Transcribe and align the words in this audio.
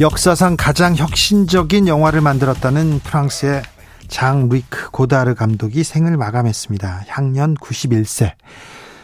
역사상 0.00 0.54
가장 0.56 0.94
혁신적인 0.94 1.88
영화를 1.88 2.20
만들었다는 2.20 3.00
프랑스의 3.00 3.62
장 4.06 4.48
루이크 4.48 4.92
고다르 4.92 5.34
감독이 5.34 5.82
생을 5.82 6.16
마감했습니다. 6.16 7.06
향년 7.08 7.56
91세. 7.56 8.30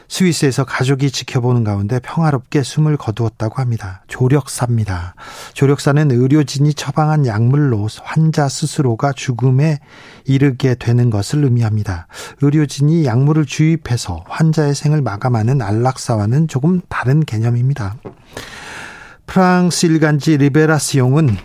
스위스에서 0.07 0.65
가족이 0.65 1.11
지켜보는 1.11 1.65
가운데 1.65 1.99
평화롭게 1.99 2.63
숨을 2.63 2.97
거두었다고 2.97 3.61
합니다. 3.61 4.05
조력사입니다. 4.07 5.17
조력사는 5.55 6.13
의료진이 6.13 6.75
처방한 6.75 7.27
약물로 7.27 7.89
환자 8.05 8.49
스스로가 8.49 9.15
죽음에 9.15 9.81
이르게 10.27 10.77
되는 10.77 11.11
것을 11.11 11.43
의미합니다. 11.43 12.07
의료진이 12.41 13.05
약물을 13.05 13.47
주입해서 13.47 14.25
환자의 14.29 14.77
생을 14.77 15.03
마감하는 15.03 15.61
안락사와는 15.61 16.47
조금 16.47 16.81
다른 16.89 17.25
개념입니다. 17.25 17.97
프랑스 19.27 19.87
일간지 19.87 20.37
리베라시옹은 20.37 21.37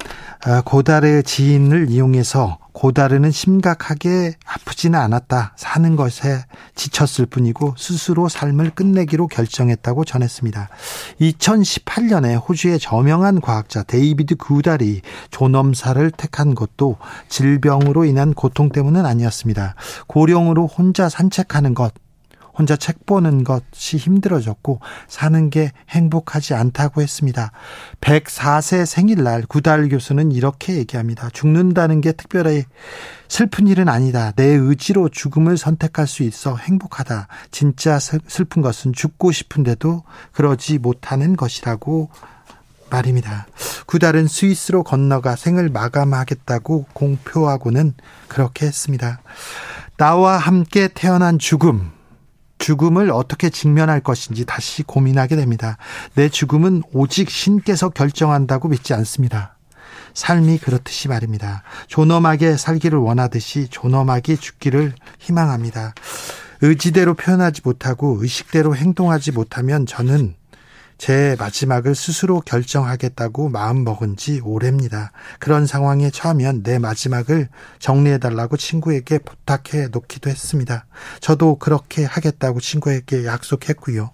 아, 0.45 0.61
고다르 0.61 1.21
지인을 1.23 1.89
인용해서 1.89 2.59
고다르는 2.71 3.29
심각하게 3.29 4.35
아프지는 4.45 4.97
않았다. 4.97 5.53
사는 5.57 5.95
것에 5.97 6.45
지쳤을 6.75 7.25
뿐이고 7.25 7.75
스스로 7.77 8.29
삶을 8.29 8.69
끝내기로 8.69 9.27
결정했다고 9.27 10.05
전했습니다. 10.05 10.69
2018년에 11.19 12.41
호주의 12.47 12.79
저명한 12.79 13.41
과학자 13.41 13.83
데이비드 13.83 14.37
구달이 14.37 15.01
존엄사를 15.29 16.09
택한 16.11 16.55
것도 16.55 16.95
질병으로 17.27 18.05
인한 18.05 18.33
고통 18.33 18.69
때문은 18.69 19.05
아니었습니다. 19.05 19.75
고령으로 20.07 20.67
혼자 20.67 21.09
산책하는 21.09 21.73
것, 21.73 21.93
혼자 22.59 22.75
책 22.75 23.05
보는 23.05 23.45
것이 23.45 23.95
힘들어졌고 23.95 24.81
사는 25.07 25.49
게 25.49 25.71
행복하지 25.89 26.53
않다고 26.53 27.01
했습니다. 27.01 27.53
104세 28.01 28.85
생일날 28.85 29.43
구달 29.47 29.87
교수는 29.87 30.33
이렇게 30.33 30.75
얘기합니다. 30.75 31.29
죽는다는 31.31 32.01
게 32.01 32.11
특별히 32.11 32.65
슬픈 33.29 33.67
일은 33.67 33.87
아니다. 33.87 34.33
내 34.35 34.43
의지로 34.43 35.07
죽음을 35.07 35.57
선택할 35.57 36.05
수 36.05 36.23
있어 36.23 36.57
행복하다. 36.57 37.27
진짜 37.49 37.97
슬픈 37.97 38.61
것은 38.61 38.91
죽고 38.91 39.31
싶은데도 39.31 40.03
그러지 40.33 40.79
못하는 40.79 41.37
것이라고 41.37 42.09
말입니다. 42.89 43.47
구달은 43.85 44.27
스위스로 44.27 44.83
건너가 44.83 45.35
생을 45.37 45.69
마감하겠다고 45.69 46.87
공표하고는 46.91 47.93
그렇게 48.27 48.65
했습니다. 48.65 49.21
나와 49.95 50.37
함께 50.37 50.89
태어난 50.93 51.39
죽음. 51.39 51.98
죽음을 52.59 53.09
어떻게 53.11 53.49
직면할 53.49 54.01
것인지 54.01 54.45
다시 54.45 54.83
고민하게 54.83 55.35
됩니다. 55.35 55.77
내 56.13 56.29
죽음은 56.29 56.83
오직 56.93 57.29
신께서 57.29 57.89
결정한다고 57.89 58.67
믿지 58.67 58.93
않습니다. 58.93 59.57
삶이 60.13 60.59
그렇듯이 60.59 61.07
말입니다. 61.07 61.63
존엄하게 61.87 62.57
살기를 62.57 62.99
원하듯이 62.99 63.67
존엄하게 63.69 64.35
죽기를 64.35 64.93
희망합니다. 65.19 65.93
의지대로 66.61 67.13
표현하지 67.13 67.61
못하고 67.63 68.17
의식대로 68.19 68.75
행동하지 68.75 69.31
못하면 69.31 69.85
저는 69.85 70.35
제 70.99 71.37
마지막을 71.39 71.95
스스로 71.95 72.41
결정하겠다고 72.41 73.47
마음먹은 73.47 74.17
지 74.17 74.41
오래입니다. 74.43 75.13
그런 75.39 75.65
상황에 75.65 76.11
처하면 76.11 76.61
내 76.61 76.77
마지막을 76.77 77.47
정리해달라고 77.79 78.57
친구에게 78.57 79.19
부탁해 79.19 79.87
놓기도 79.91 80.29
했습니다. 80.29 80.85
저도 81.21 81.55
그렇게 81.55 82.03
하겠다고 82.03 82.59
친구에게 82.59 83.25
약속했고요. 83.25 84.11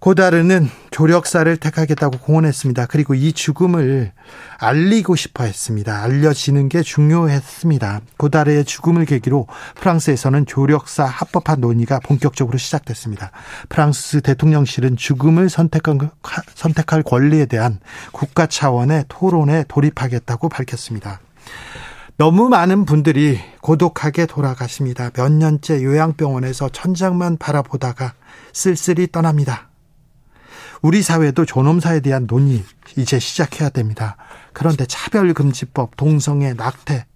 고다르는 0.00 0.70
조력사를 0.90 1.54
택하겠다고 1.58 2.18
공언했습니다. 2.18 2.86
그리고 2.86 3.14
이 3.14 3.32
죽음을 3.34 4.12
알리고 4.58 5.14
싶어 5.14 5.44
했습니다. 5.44 6.02
알려지는 6.02 6.70
게 6.70 6.82
중요했습니다. 6.82 8.00
고다르의 8.16 8.64
죽음을 8.64 9.04
계기로 9.04 9.46
프랑스에서는 9.76 10.46
조력사 10.46 11.04
합법화 11.04 11.56
논의가 11.56 12.00
본격적으로 12.00 12.56
시작됐습니다. 12.56 13.30
프랑스 13.68 14.22
대통령실은 14.22 14.96
죽음을 14.96 15.50
선택한, 15.50 16.10
선택할 16.54 17.02
권리에 17.02 17.44
대한 17.44 17.78
국가 18.12 18.46
차원의 18.46 19.04
토론에 19.08 19.64
돌입하겠다고 19.68 20.48
밝혔습니다. 20.48 21.20
너무 22.16 22.48
많은 22.48 22.86
분들이 22.86 23.38
고독하게 23.60 24.26
돌아가십니다. 24.26 25.10
몇 25.10 25.30
년째 25.30 25.82
요양병원에서 25.82 26.70
천장만 26.70 27.36
바라보다가 27.36 28.14
쓸쓸히 28.52 29.06
떠납니다. 29.10 29.69
우리 30.82 31.02
사회도 31.02 31.44
존엄사에 31.44 32.00
대한 32.00 32.26
논의 32.26 32.64
이제 32.96 33.18
시작해야 33.18 33.68
됩니다. 33.68 34.16
그런데 34.52 34.86
차별금지법, 34.86 35.96
동성애, 35.96 36.54
낙태 36.54 37.06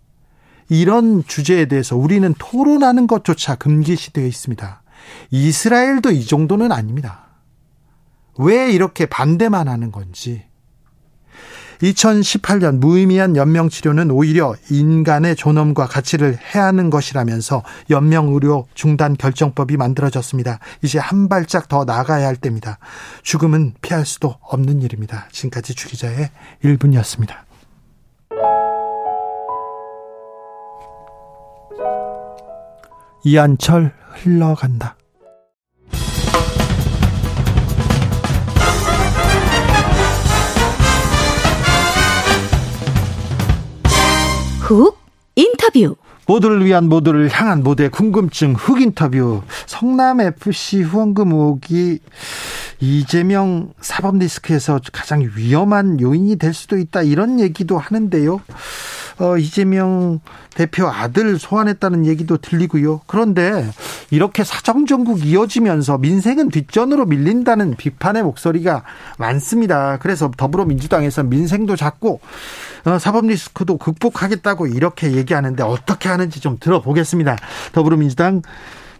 이런 0.69 1.25
주제에 1.27 1.67
대해서 1.67 1.97
우리는 1.97 2.35
토론하는 2.39 3.07
것조차 3.07 3.57
금기시되어 3.57 4.27
있습니다. 4.27 4.83
이스라엘도 5.31 6.11
이 6.11 6.25
정도는 6.25 6.73
아닙니다. 6.73 7.25
왜 8.39 8.71
이렇게 8.73 9.07
반대만 9.07 9.69
하는 9.69 9.93
건지 9.93 10.45
2018년 11.83 12.79
무의미한 12.79 13.37
연명 13.37 13.69
치료는 13.69 14.11
오히려 14.11 14.55
인간의 14.71 15.37
존엄과 15.37 15.87
가치를 15.87 16.39
해하는 16.55 16.91
것이라면서 16.91 17.62
연명 17.91 18.29
의료 18.33 18.67
중단 18.75 19.17
결정법이 19.17 19.77
만들어졌습니다. 19.77 20.59
이제 20.83 20.99
한 20.99 21.29
발짝 21.29 21.69
더 21.69 21.84
나가야 21.84 22.27
할 22.27 22.37
때입니다. 22.37 22.79
죽음은 23.23 23.75
피할 23.83 24.07
수도 24.07 24.37
없는 24.41 24.83
일입니다. 24.83 25.29
지금까지 25.33 25.75
주 25.75 25.89
기자의 25.89 26.31
1분이었습니다. 26.65 27.34
이한철 33.25 33.93
흘러간다. 34.23 34.97
훅 44.65 44.97
인터뷰. 45.37 45.95
모두를 46.27 46.65
위한 46.65 46.89
모두를 46.89 47.29
향한 47.29 47.63
모두의 47.63 47.91
궁금증 47.91 48.55
흑 48.55 48.81
인터뷰. 48.81 49.43
성남 49.67 50.23
FC 50.23 50.81
후원금 50.81 51.33
의혹이 51.33 51.99
이재명 52.84 53.72
사법 53.81 54.19
리스크에서 54.19 54.78
가장 54.93 55.22
위험한 55.34 56.00
요인이 56.00 56.37
될 56.37 56.53
수도 56.53 56.77
있다 56.77 57.03
이런 57.03 57.41
얘기도 57.41 57.78
하는데요. 57.78 58.41
어, 59.19 59.39
이재명 59.39 60.21
대표 60.55 60.89
아들 60.89 61.39
소환했다는 61.39 62.05
얘기도 62.05 62.37
들리고요. 62.37 63.03
그런데 63.06 63.65
이렇게 64.11 64.45
사정정국 64.45 65.25
이어지면서 65.25 65.99
민생은 65.99 66.50
뒷전으로 66.50 67.07
밀린다는 67.07 67.77
비판의 67.77 68.22
목소리가 68.22 68.83
많습니다. 69.19 69.98
그래서 69.98 70.31
더불어민주당에서 70.36 71.22
민생도 71.22 71.77
잡고 71.77 72.21
어, 72.84 72.98
사법 72.98 73.27
리스크도 73.27 73.78
극복하겠다고 73.78 74.66
이렇게 74.66 75.13
얘기하는데 75.13 75.63
어떻게 75.63 76.09
하는지 76.09 76.41
좀 76.41 76.59
들어보겠습니다. 76.60 77.36
더불어민주당 77.72 78.42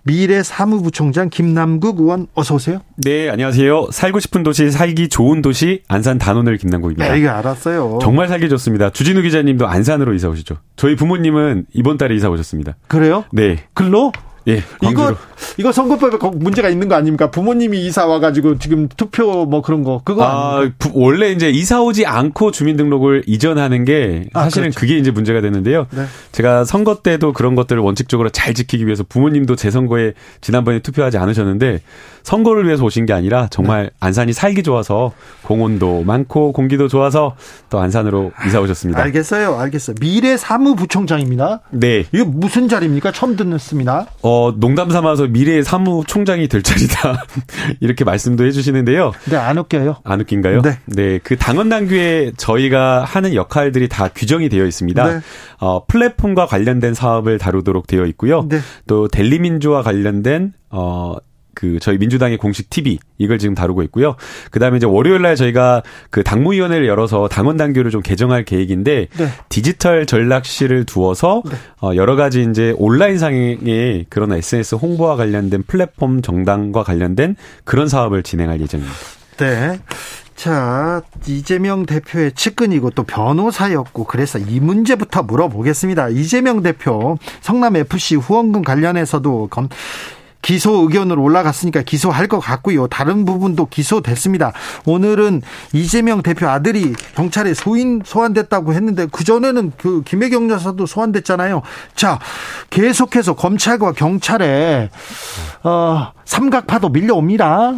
미래 0.07 0.43
사무부총장 0.43 1.31
김남국 1.31 2.01
의원 2.01 2.27
어서 2.35 2.55
오세요. 2.55 2.81
네, 2.97 3.31
안녕하세요. 3.31 3.89
살고 3.91 4.21
싶은 4.21 4.43
도시, 4.43 4.71
살기 4.71 5.09
좋은 5.09 5.41
도시 5.41 5.83
안산 5.89 6.19
단원을 6.19 6.59
김남국입니다. 6.59 7.11
네, 7.13 7.21
이거 7.21 7.31
알았어요. 7.31 7.99
정말 8.03 8.29
살기 8.29 8.51
좋습니다. 8.51 8.91
주진우 8.91 9.23
기자님도 9.23 9.67
안산으로 9.67 10.13
이사 10.13 10.29
오시죠. 10.29 10.59
저희 10.77 10.95
부모님은 10.95 11.67
이번 11.73 11.97
달에 11.97 12.15
이사 12.15 12.29
오셨습니다. 12.29 12.77
그래요? 12.87 13.25
네. 13.33 13.65
글로? 13.73 14.13
예, 14.49 14.63
이거 14.83 15.17
이거 15.57 15.73
선거법에 15.73 16.19
문제가 16.35 16.69
있는 16.69 16.89
거 16.89 16.95
아닙니까? 16.95 17.31
부모님이 17.31 17.85
이사 17.87 18.07
와가지고 18.07 18.59
지금 18.59 18.89
투표 18.89 19.47
뭐 19.47 19.63
그런 19.63 19.83
거 19.83 20.01
그거 20.05 20.25
아 20.25 20.71
부, 20.79 20.91
원래 20.95 21.31
이제 21.31 21.51
이사 21.51 21.83
오지 21.83 22.07
않고 22.07 22.51
주민등록을 22.51 23.23
이전하는 23.27 23.85
게 23.85 24.27
아, 24.35 24.45
사실은 24.45 24.65
아, 24.65 24.71
그렇죠. 24.71 24.81
그게 24.81 24.99
이제 24.99 25.11
문제가 25.11 25.41
되는데요. 25.41 25.87
네. 25.91 26.05
제가 26.33 26.65
선거 26.65 26.97
때도 27.03 27.33
그런 27.33 27.55
것들을 27.55 27.81
원칙적으로 27.81 28.29
잘 28.31 28.55
지키기 28.55 28.87
위해서 28.87 29.05
부모님도 29.09 29.57
제 29.57 29.71
선거에 29.71 30.13
지난번에 30.41 30.81
투표하지 30.81 31.19
않으셨는데 31.19 31.81
선거를 32.23 32.67
위해서 32.67 32.85
오신 32.85 33.07
게 33.07 33.13
아니라 33.13 33.49
정말 33.51 33.85
네. 33.85 33.91
안산이 34.01 34.33
살기 34.33 34.63
좋아서 34.63 35.13
공원도 35.43 36.05
많고 36.05 36.53
공기도 36.53 36.89
좋아서 36.89 37.37
또 37.71 37.79
안산으로 37.79 38.33
이사 38.47 38.61
오셨습니다. 38.61 39.01
알겠어요, 39.01 39.57
알겠어요. 39.59 39.95
미래 40.01 40.37
사무부총장입니다. 40.37 41.61
네. 41.71 42.05
이거 42.13 42.25
무슨 42.25 42.69
자리입니까? 42.69 43.13
처음 43.13 43.37
듣습니다. 43.37 44.07
어 44.23 44.34
농담 44.59 44.91
삼아서 44.91 45.27
미래 45.27 45.63
사무총장이 45.63 46.49
될 46.49 46.63
자리다 46.63 47.25
이렇게 47.81 48.05
말씀도 48.05 48.45
해주시는데요. 48.47 49.13
네, 49.31 49.37
안 49.37 49.59
웃겨요. 49.59 49.97
안 50.05 50.21
웃긴가요? 50.21 50.63
네. 50.63 50.79
네, 50.87 51.19
그 51.23 51.37
당원 51.37 51.69
당규에 51.69 52.33
저희가 52.37 53.05
하는 53.05 53.35
역할들이 53.35 53.89
다 53.89 54.09
규정이 54.09 54.49
되어 54.49 54.65
있습니다. 54.65 55.13
네. 55.13 55.21
어 55.61 55.85
플랫폼과 55.87 56.47
관련된 56.47 56.95
사업을 56.95 57.39
다루도록 57.39 57.87
되어 57.87 58.05
있고요. 58.07 58.47
네. 58.49 58.59
또 58.87 59.09
델리민주와 59.09 59.83
관련된 59.83 60.53
어 60.71 61.17
그 61.55 61.79
저희 61.81 61.99
민주당의 61.99 62.39
공식 62.39 62.71
TV 62.71 62.99
이걸 63.19 63.39
지금 63.39 63.55
다루고 63.55 63.83
있고요. 63.85 64.17
그다음에 64.51 64.79
이제 64.79 64.87
월요일 64.87 65.23
날 65.23 65.37
저희가 65.37 65.83
그 66.11 66.23
당무위원회를 66.23 66.87
열어서 66.87 67.29
당원 67.29 67.57
당규를 67.57 67.91
좀 67.91 68.03
개정할 68.03 68.45
계획인데 68.45 69.09
네. 69.17 69.29
디지털 69.49 70.07
전략실을 70.07 70.85
두어서 70.85 71.43
네. 71.45 71.57
어 71.83 71.95
여러 71.95 72.17
가지 72.17 72.47
이제 72.49 72.75
온라인 72.77 73.19
상의 73.19 74.07
그런 74.09 74.33
SNS 74.33 74.77
홍보와 74.77 75.17
관련된 75.17 75.65
플랫폼 75.67 76.23
정당과 76.23 76.83
관련된 76.83 77.37
그런 77.65 77.89
사업을 77.89 78.23
진행할 78.23 78.61
예정입니다. 78.61 78.97
네. 79.39 79.79
자, 80.37 81.01
이재명 81.27 81.87
대표의 81.87 82.33
측근이고 82.33 82.91
또 82.91 83.05
변호사였고 83.05 84.05
그래서 84.05 84.39
이 84.39 84.61
문제부터 84.61 85.23
물어보겠습니다. 85.23 86.09
이재명 86.11 86.63
대표 86.63 87.19
성남 87.41 87.77
FC 87.77 88.17
후원금 88.17 88.63
관련해서도 88.63 89.49
검 89.51 89.69
기소 90.45 90.83
의견으로 90.83 91.23
올라갔으니까 91.23 91.83
기소할 91.83 92.29
것 92.29 92.39
같고요. 92.39 92.87
다른 92.87 93.25
부분도 93.25 93.67
기소됐습니다. 93.67 94.53
오늘은 94.85 95.41
이재명 95.73 96.23
대표 96.23 96.47
아들이 96.47 96.93
경찰에 97.15 97.55
소인 97.55 98.03
소환됐다고 98.05 98.75
했는데 98.75 99.07
그 99.11 99.25
전에는 99.25 99.73
그 99.79 100.03
김혜경 100.05 100.51
여사도 100.51 100.85
소환됐잖아요. 100.85 101.63
자, 101.97 102.19
계속해서 102.69 103.37
검찰과 103.37 103.93
경찰에 103.93 104.91
어 105.63 106.13
삼각파도 106.27 106.91
밀려옵니다. 106.91 107.73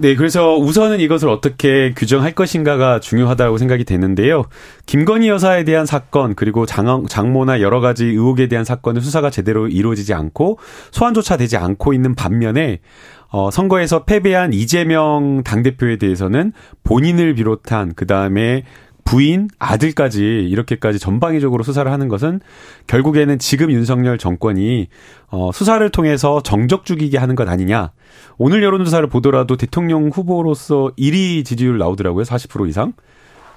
네, 0.00 0.14
그래서 0.14 0.56
우선은 0.56 0.98
이것을 0.98 1.28
어떻게 1.28 1.92
규정할 1.94 2.32
것인가가 2.32 3.00
중요하다고 3.00 3.58
생각이 3.58 3.84
되는데요. 3.84 4.46
김건희 4.86 5.28
여사에 5.28 5.64
대한 5.64 5.84
사건 5.84 6.34
그리고 6.34 6.64
장, 6.64 7.04
장모나 7.06 7.60
여러 7.60 7.80
가지 7.80 8.06
의혹에 8.06 8.48
대한 8.48 8.64
사건은 8.64 9.02
수사가 9.02 9.28
제대로 9.28 9.68
이루어지지 9.68 10.14
않고 10.14 10.58
소환조차 10.90 11.36
되지 11.36 11.58
않고 11.58 11.92
있는 11.92 12.14
반면에 12.14 12.80
어, 13.28 13.50
선거에서 13.50 14.04
패배한 14.04 14.54
이재명 14.54 15.42
당대표에 15.44 15.96
대해서는 15.98 16.54
본인을 16.82 17.34
비롯한 17.34 17.92
그 17.94 18.06
다음에 18.06 18.64
부인, 19.04 19.48
아들까지 19.58 20.20
이렇게까지 20.20 20.98
전방위적으로 20.98 21.62
수사를 21.62 21.90
하는 21.90 22.08
것은 22.08 22.40
결국에는 22.86 23.38
지금 23.38 23.70
윤석열 23.70 24.18
정권이 24.18 24.88
어, 25.28 25.50
수사를 25.52 25.88
통해서 25.90 26.42
정적 26.42 26.84
죽이게 26.84 27.18
하는 27.18 27.34
것 27.34 27.48
아니냐. 27.48 27.92
오늘 28.38 28.62
여론조사를 28.62 29.08
보더라도 29.08 29.56
대통령 29.56 30.08
후보로서 30.08 30.90
1위 30.98 31.44
지지율 31.44 31.78
나오더라고요. 31.78 32.24
40% 32.24 32.68
이상. 32.68 32.92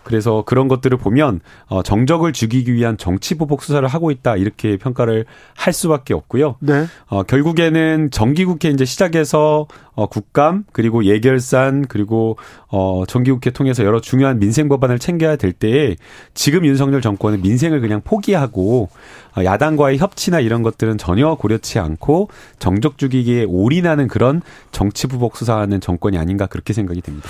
그래서 0.04 0.44
그런 0.46 0.68
것들을 0.68 0.98
보면 0.98 1.40
어 1.68 1.82
정적을 1.82 2.34
죽이기 2.34 2.74
위한 2.74 2.98
정치 2.98 3.36
보복 3.36 3.64
수사를 3.64 3.88
하고 3.88 4.12
있다 4.12 4.36
이렇게 4.36 4.78
평가를 4.78 5.26
할 5.56 5.74
수밖에 5.74 6.14
없고요. 6.14 6.58
네. 6.60 6.86
어 7.08 7.24
결국에는 7.24 8.12
정기국회 8.12 8.70
이제 8.70 8.86
시작해서 8.86 9.68
어 9.96 10.08
국감 10.08 10.66
그리고 10.72 11.06
예결산 11.06 11.86
그리고 11.88 12.38
어 12.70 13.04
정기국회 13.08 13.52
통해서 13.52 13.84
여러 13.84 14.02
중요한 14.02 14.40
민생 14.40 14.68
법안을 14.68 15.00
챙겨야 15.00 15.36
될 15.36 15.54
때에 15.54 15.96
지금 16.34 16.66
윤석열 16.66 17.02
정권은 17.02 17.42
민생을 17.42 17.80
그냥 17.82 18.02
포기하고 18.04 18.90
어, 19.36 19.44
야당과의 19.44 19.98
협치나 19.98 20.40
이런 20.40 20.62
것들은 20.62 20.98
전혀 20.98 21.34
고려치 21.36 21.80
않고 21.80 22.30
정적 22.60 22.98
죽이기에 22.98 23.46
올인하는 23.46 24.08
그런 24.08 24.42
정치 24.72 25.08
부복 25.08 25.38
수사하는 25.38 25.82
정권이 25.82 26.18
아닌가 26.18 26.46
그렇게 26.46 26.74
생각이 26.74 27.02
됩니다. 27.02 27.28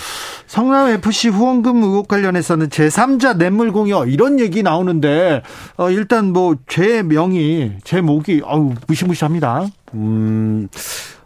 성남 0.47 0.89
FC 0.89 1.29
후원금 1.29 1.83
의혹 1.83 2.07
관련해서는 2.07 2.69
제3자 2.69 3.37
뇌물 3.37 3.71
공여 3.71 4.05
이런 4.07 4.39
얘기 4.39 4.63
나오는데 4.63 5.43
어 5.77 5.89
일단 5.89 6.33
뭐 6.33 6.55
제 6.67 7.03
명의 7.03 7.77
제 7.83 8.01
목이 8.01 8.41
어우 8.43 8.73
무시무시합니다. 8.87 9.67
음. 9.93 10.67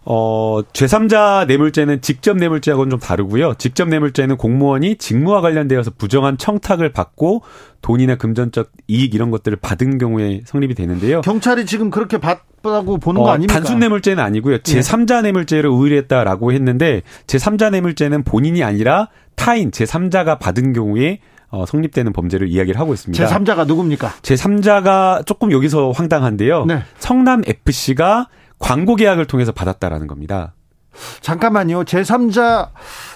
어, 0.09 0.62
제3자 0.71 1.48
뇌물죄는 1.48 2.00
직접 2.00 2.38
뇌물죄하고는 2.38 2.92
좀 2.92 3.00
다르고요. 3.00 3.56
직접 3.57 3.89
뇌물죄는 3.89 4.38
공무원이 4.38 4.95
직무와 4.95 5.42
관련되어서 5.42 5.92
부정한 5.98 6.38
청탁을 6.38 6.94
받고 6.94 7.42
돈이나 7.81 8.15
금전적 8.15 8.71
이익 8.88 9.13
이런 9.13 9.31
것들을 9.31 9.57
받은 9.57 9.98
경우에 9.98 10.44
성립이 10.45 10.75
되는데요. 10.75 11.19
경찰이 11.21 11.65
지금 11.65 11.89
그렇게 11.89 12.19
받다고 12.19 13.00
보는 13.00 13.19
어, 13.19 13.25
거 13.25 13.31
아닙니까? 13.31 13.54
단순 13.54 13.80
뇌물죄는 13.80 14.24
아니고요. 14.24 14.59
제3자 14.59 15.24
뇌물죄를 15.24 15.69
의뢰했다라고 15.69 16.54
했는데 16.54 17.01
제3자 17.27 17.71
뇌물죄는 17.71 18.24
본인이 18.24 18.63
아니라 18.63 19.09
타인 19.36 19.71
제3자가 19.71 20.39
받은 20.39 20.71
경우에 20.71 21.19
어, 21.50 21.65
성립되는 21.65 22.13
범죄를 22.13 22.48
이야기를 22.48 22.80
하고 22.80 22.94
있습니다. 22.94 23.25
제3자가 23.25 23.68
누굽니까? 23.68 24.13
제3자가 24.21 25.25
조금 25.25 25.51
여기서 25.51 25.92
황당한데요. 25.92 26.63
네. 26.65 26.83
성남 27.00 27.42
FC가 27.45 28.27
광고 28.59 28.95
계약을 28.95 29.25
통해서 29.25 29.51
받았다라는 29.51 30.07
겁니다. 30.07 30.54
잠깐만요. 31.22 31.84
제3자 31.84 32.70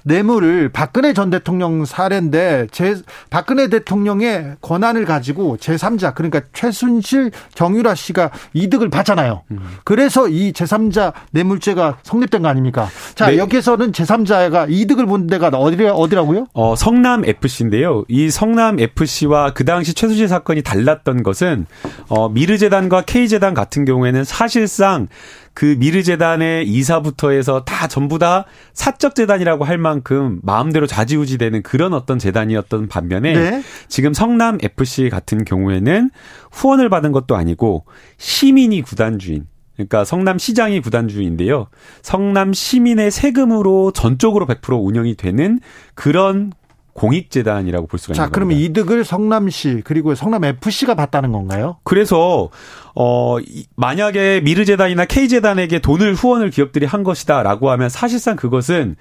뇌물을 0.03 0.69
박근혜 0.69 1.13
전 1.13 1.29
대통령 1.29 1.85
사례인데 1.85 2.67
제 2.71 2.95
박근혜 3.29 3.67
대통령의 3.69 4.55
권한을 4.61 5.05
가지고 5.05 5.57
제3자 5.57 6.15
그러니까 6.15 6.41
최순실 6.53 7.31
정유라 7.53 7.95
씨가 7.95 8.31
이득을 8.53 8.89
받잖아요. 8.89 9.43
음. 9.51 9.59
그래서 9.83 10.27
이 10.27 10.51
제3자 10.53 11.13
뇌물죄가 11.31 11.97
성립된 12.03 12.41
거 12.41 12.47
아닙니까? 12.47 12.87
자, 13.15 13.27
네. 13.27 13.37
여기서는 13.37 13.91
제3자가 13.91 14.67
이득을 14.69 15.05
본 15.05 15.27
데가 15.27 15.47
어디 15.49 15.83
어디라고요? 15.85 16.47
어, 16.53 16.75
성남 16.75 17.25
FC인데요. 17.25 18.05
이 18.07 18.29
성남 18.29 18.79
FC와 18.79 19.53
그 19.53 19.65
당시 19.65 19.93
최순실 19.93 20.27
사건이 20.27 20.61
달랐던 20.63 21.23
것은 21.23 21.65
어, 22.09 22.29
미르재단과 22.29 23.03
K재단 23.03 23.53
같은 23.53 23.85
경우에는 23.85 24.23
사실상 24.23 25.07
그 25.53 25.75
미르재단의 25.77 26.67
이사부터 26.67 27.31
해서 27.31 27.63
다 27.65 27.87
전부 27.87 28.19
다 28.19 28.45
사적 28.73 29.15
재단이라고 29.15 29.65
할 29.65 29.77
만큼 29.77 30.39
마음대로 30.43 30.87
좌지우지 30.87 31.37
되는 31.37 31.61
그런 31.61 31.93
어떤 31.93 32.19
재단이었던 32.19 32.87
반면에 32.87 33.33
네. 33.33 33.63
지금 33.87 34.13
성남 34.13 34.57
FC 34.61 35.09
같은 35.09 35.43
경우에는 35.43 36.09
후원을 36.51 36.89
받은 36.89 37.11
것도 37.11 37.35
아니고 37.35 37.85
시민이 38.17 38.81
구단주인 38.81 39.47
그러니까 39.75 40.05
성남 40.05 40.37
시장이 40.37 40.81
구단주인데요. 40.81 41.67
성남 42.01 42.53
시민의 42.53 43.09
세금으로 43.09 43.91
전적으로 43.91 44.45
100% 44.45 44.85
운영이 44.85 45.15
되는 45.15 45.59
그런 45.95 46.51
공익재단이라고 46.93 47.87
볼 47.87 47.99
수가 47.99 48.13
있는 48.13 48.25
자, 48.25 48.29
그러면 48.31 48.57
이득을 48.57 49.03
성남시 49.05 49.81
그리고 49.83 50.15
성남 50.15 50.43
FC가 50.43 50.95
받다는 50.95 51.31
건가요? 51.31 51.77
그래서 51.83 52.49
어 52.95 53.37
만약에 53.75 54.41
미르재단이나 54.41 55.05
K재단에게 55.05 55.79
돈을 55.79 56.13
후원을 56.13 56.49
기업들이 56.49 56.85
한 56.85 57.03
것이다라고 57.03 57.69
하면 57.71 57.89
사실상 57.89 58.35
그것은 58.35 58.95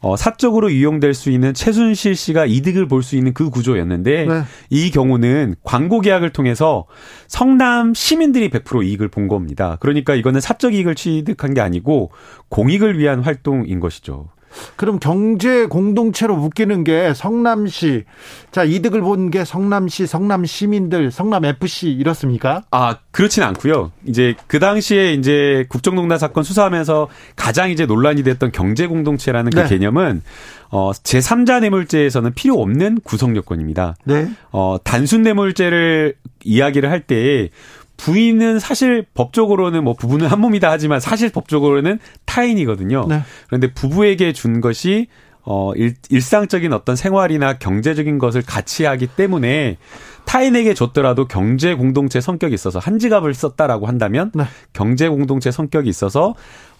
어 0.00 0.14
사적으로 0.14 0.68
이용될 0.68 1.14
수 1.14 1.30
있는 1.30 1.54
최순실 1.54 2.16
씨가 2.16 2.44
이득을 2.44 2.86
볼 2.86 3.02
수 3.02 3.16
있는 3.16 3.32
그 3.32 3.48
구조였는데 3.48 4.26
네. 4.26 4.42
이 4.68 4.90
경우는 4.90 5.54
광고 5.62 6.00
계약을 6.00 6.30
통해서 6.30 6.84
성남 7.28 7.94
시민들이 7.94 8.50
100% 8.50 8.84
이익을 8.84 9.08
본 9.08 9.26
겁니다. 9.26 9.78
그러니까 9.80 10.14
이거는 10.14 10.40
사적 10.40 10.74
이익을 10.74 10.96
취득한 10.96 11.54
게 11.54 11.60
아니고 11.62 12.10
공익을 12.50 12.98
위한 12.98 13.20
활동인 13.20 13.80
것이죠. 13.80 14.28
그럼 14.76 14.98
경제 14.98 15.66
공동체로 15.66 16.36
묶이는 16.36 16.84
게 16.84 17.12
성남시, 17.14 18.04
자, 18.50 18.64
이득을 18.64 19.00
본 19.00 19.30
게 19.30 19.44
성남시, 19.44 20.06
성남 20.06 20.44
시민들, 20.44 21.10
성남 21.10 21.44
FC 21.44 21.90
이렇습니까? 21.90 22.62
아, 22.70 22.98
그렇진 23.10 23.42
않고요. 23.42 23.90
이제 24.06 24.34
그 24.46 24.58
당시에 24.60 25.14
이제 25.14 25.66
국정농단 25.68 26.18
사건 26.18 26.44
수사하면서 26.44 27.08
가장 27.34 27.70
이제 27.70 27.86
논란이 27.86 28.22
됐던 28.22 28.52
경제 28.52 28.86
공동체라는 28.86 29.50
그 29.50 29.60
네. 29.60 29.68
개념은 29.68 30.22
어, 30.70 30.92
제3자 30.92 31.60
뇌물죄에서는 31.60 32.34
필요 32.34 32.60
없는 32.60 33.00
구성 33.04 33.34
요건입니다. 33.36 33.96
네. 34.04 34.28
어, 34.52 34.76
단순 34.84 35.22
뇌물죄를 35.22 36.14
이야기를 36.44 36.90
할 36.90 37.00
때에 37.00 37.50
부인은 37.96 38.58
사실 38.58 39.06
법적으로는 39.14 39.84
뭐 39.84 39.94
부부는 39.94 40.26
한 40.26 40.40
몸이다 40.40 40.70
하지만 40.70 41.00
사실 41.00 41.30
법적으로는 41.30 41.98
타인이거든요. 42.24 43.06
네. 43.08 43.22
그런데 43.46 43.72
부부에게 43.72 44.32
준 44.32 44.60
것이 44.60 45.08
어, 45.48 45.72
일, 45.76 45.94
일상적인 46.10 46.72
어떤 46.72 46.96
생활이나 46.96 47.58
경제적인 47.58 48.18
것을 48.18 48.42
같이 48.42 48.84
하기 48.84 49.06
때문에 49.06 49.78
타인에게 50.24 50.74
줬더라도 50.74 51.28
경제 51.28 51.74
공동체 51.74 52.20
성격이 52.20 52.52
있어서 52.52 52.80
한 52.80 52.98
지갑을 52.98 53.32
썼다라고 53.32 53.86
한다면 53.86 54.32
네. 54.34 54.44
경제 54.72 55.08
공동체 55.08 55.52
성격이 55.52 55.88
있어서 55.88 56.34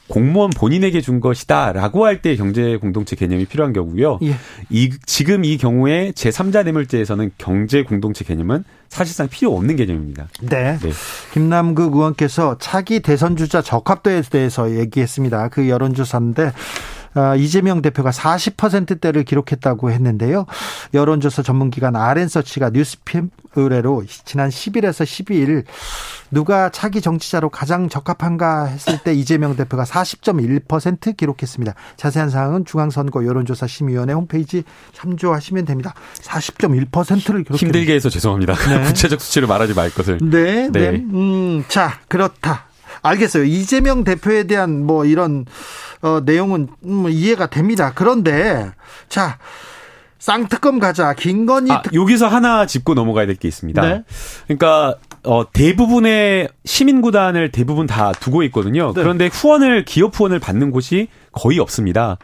공무원 0.09 0.51
본인에게 0.51 1.01
준 1.01 1.21
것이다라고 1.21 2.05
할 2.05 2.17
때 2.23 2.35
경제 2.37 2.77
공동체 2.77 3.15
개념이 3.17 3.45
필요한 3.45 3.73
경우고요. 3.73 4.21
예. 4.23 4.35
이 4.71 4.91
지금 5.05 5.45
이 5.45 5.59
경우에 5.59 6.13
제3자 6.13 6.65
뇌물죄에서는 6.65 7.33
경제 7.37 7.83
공동체 7.83 8.25
개념은 8.25 8.65
사실상 8.89 9.29
필요 9.29 9.55
없는 9.57 9.77
개념입니다. 9.77 10.29
네. 10.43 10.79
네. 10.81 10.91
김남국 11.35 11.95
의원께서 11.95 12.57
차기 12.59 13.01
대선 13.01 13.37
주자 13.37 13.61
적합도에 13.61 14.23
대해서 14.31 14.75
얘기했습니다. 14.79 15.49
그 15.49 15.69
여론조사인데 15.69 16.47
아, 16.47 16.53
이재명 17.39 17.83
대표가 17.83 18.11
40%대를 18.11 19.25
기록했다고 19.25 19.91
했는데요. 19.91 20.47
여론조사 20.95 21.43
전문기관 21.43 21.97
아랜서치가 21.97 22.71
뉴스핌 22.71 23.31
의뢰로 23.57 24.05
지난 24.25 24.51
10일에서 24.51 25.05
12일 25.05 25.65
누가 26.31 26.71
차기 26.71 27.01
정치자로 27.01 27.49
가장 27.51 27.89
적합한가 27.89 28.67
했을 28.67 28.99
때 28.99 29.15
이재명 29.15 29.57
대표가 29.57 29.85
40.1% 29.85 31.17
기록했습니다. 31.17 31.75
자세한 31.97 32.31
사항은 32.31 32.65
중앙선거 32.65 33.25
여론조사 33.25 33.67
심의위원회 33.67 34.13
홈페이지 34.13 34.65
참조하시면 34.93 35.65
됩니다. 35.65 35.95
40.1%를 36.23 37.45
기록 37.45 37.61
힘들게 37.61 37.95
해서 37.95 38.09
죄송합니다. 38.11 38.55
네. 38.55 38.85
구체적 38.87 39.21
수치를 39.21 39.49
말하지 39.49 39.75
말 39.75 39.91
것을. 39.91 40.19
네, 40.19 40.69
네. 40.71 40.91
네. 40.91 40.97
음, 40.99 41.65
자, 41.69 42.01
그렇다. 42.09 42.67
알겠어요. 43.03 43.45
이재명 43.45 44.05
대표에 44.05 44.45
대한 44.45 44.85
뭐 44.85 45.05
이런 45.05 45.45
어, 46.03 46.21
내용은 46.25 46.69
음, 46.85 47.07
이해가 47.09 47.47
됩니다. 47.49 47.93
그런데 47.95 48.71
자 49.09 49.39
쌍특검 50.19 50.79
가자 50.79 51.13
김건희 51.15 51.71
아, 51.73 51.83
여기서 51.93 52.27
하나 52.27 52.67
짚고 52.67 52.95
넘어가야 52.95 53.27
될 53.27 53.37
게 53.37 53.49
있습니다. 53.49 53.83
네. 53.83 54.03
그러니까 54.47 54.97
어, 55.25 55.45
대부분의 55.53 56.49
시민구단을 56.65 57.51
대부분 57.53 57.87
다 57.87 58.13
두고 58.13 58.43
있거든요. 58.45 58.93
네. 58.95 59.03
그런데 59.03 59.27
후원을 59.27 59.85
기업 59.85 60.19
후원을 60.19 60.39
받는 60.39 60.71
곳이 60.71 61.09
거의 61.33 61.59
없습니다. 61.59 62.17